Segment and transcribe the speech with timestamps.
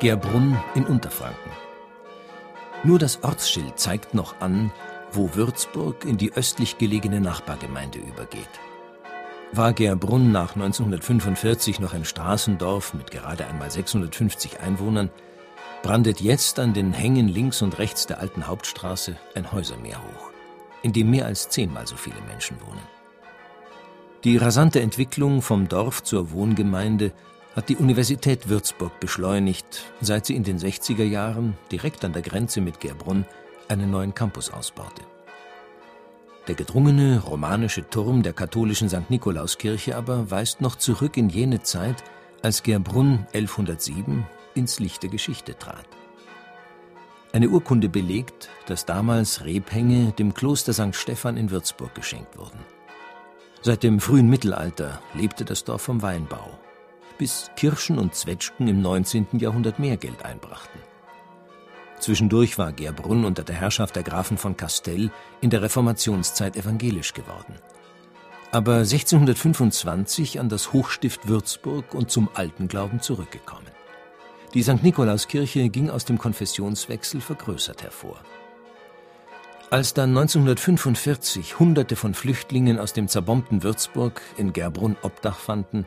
[0.00, 1.50] Gerbrunn in Unterfranken.
[2.84, 4.70] Nur das Ortsschild zeigt noch an,
[5.10, 8.48] wo Würzburg in die östlich gelegene Nachbargemeinde übergeht.
[9.50, 15.10] War Gerbrunn nach 1945 noch ein Straßendorf mit gerade einmal 650 Einwohnern,
[15.82, 20.30] brandet jetzt an den Hängen links und rechts der alten Hauptstraße ein Häusermeer hoch,
[20.82, 22.82] in dem mehr als zehnmal so viele Menschen wohnen.
[24.22, 27.12] Die rasante Entwicklung vom Dorf zur Wohngemeinde
[27.58, 32.60] hat die Universität Würzburg beschleunigt, seit sie in den 60er Jahren direkt an der Grenze
[32.60, 33.26] mit Gerbrunn
[33.66, 35.02] einen neuen Campus ausbaute.
[36.46, 39.10] Der gedrungene romanische Turm der katholischen St.
[39.10, 42.04] Nikolauskirche aber weist noch zurück in jene Zeit,
[42.42, 45.88] als Gerbrunn 1107 ins Licht der Geschichte trat.
[47.32, 50.94] Eine Urkunde belegt, dass damals Rebhänge dem Kloster St.
[50.94, 52.60] Stephan in Würzburg geschenkt wurden.
[53.62, 56.56] Seit dem frühen Mittelalter lebte das Dorf vom Weinbau
[57.18, 59.26] bis Kirschen und Zwetschgen im 19.
[59.34, 60.80] Jahrhundert mehr Geld einbrachten.
[62.00, 65.10] Zwischendurch war Gerbrunn unter der Herrschaft der Grafen von Castell
[65.40, 67.54] in der Reformationszeit evangelisch geworden.
[68.52, 73.66] Aber 1625 an das Hochstift Würzburg und zum alten Glauben zurückgekommen.
[74.54, 74.82] Die St.
[74.82, 78.16] Nikolauskirche ging aus dem Konfessionswechsel vergrößert hervor.
[79.70, 85.86] Als dann 1945 Hunderte von Flüchtlingen aus dem zerbombten Würzburg in Gerbrunn Obdach fanden,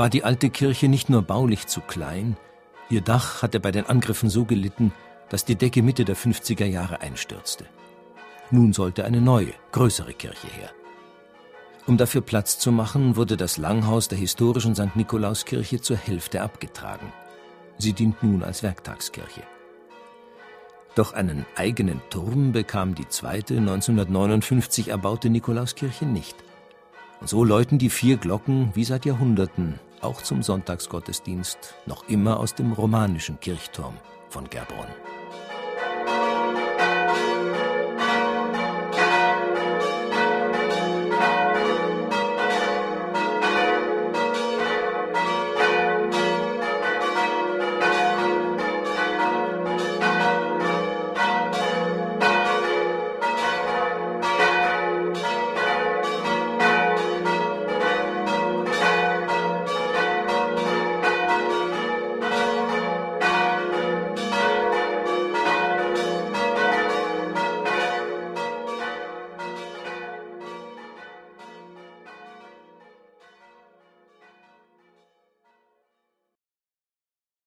[0.00, 2.38] war die alte Kirche nicht nur baulich zu klein,
[2.88, 4.94] ihr Dach hatte bei den Angriffen so gelitten,
[5.28, 7.66] dass die Decke Mitte der 50er Jahre einstürzte.
[8.50, 10.70] Nun sollte eine neue, größere Kirche her.
[11.86, 14.96] Um dafür Platz zu machen, wurde das Langhaus der historischen St.
[14.96, 17.12] Nikolauskirche zur Hälfte abgetragen.
[17.76, 19.42] Sie dient nun als Werktagskirche.
[20.94, 26.36] Doch einen eigenen Turm bekam die zweite 1959 erbaute Nikolauskirche nicht.
[27.20, 32.54] Und so läuten die vier Glocken wie seit Jahrhunderten auch zum Sonntagsgottesdienst noch immer aus
[32.54, 33.94] dem romanischen Kirchturm
[34.28, 34.88] von Gerbrunn.